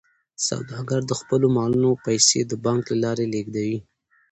سوداګر 0.47 1.01
د 1.07 1.11
خپلو 1.19 1.47
مالونو 1.57 1.91
پیسې 2.05 2.39
د 2.45 2.51
بانک 2.65 2.83
له 2.91 2.97
لارې 3.03 3.25
لیږدوي. 3.33 3.79